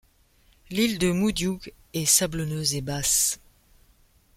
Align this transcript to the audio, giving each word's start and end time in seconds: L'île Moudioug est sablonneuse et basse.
L'île 0.71 1.13
Moudioug 1.13 1.71
est 1.93 2.05
sablonneuse 2.07 2.73
et 2.73 2.81
basse. 2.81 3.39